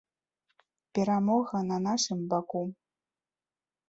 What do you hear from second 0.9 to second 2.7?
Перамога на нашым баку!